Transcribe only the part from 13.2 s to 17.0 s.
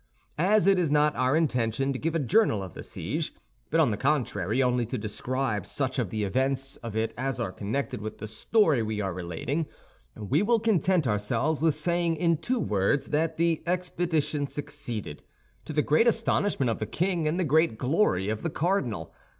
the expedition succeeded, to the great astonishment of the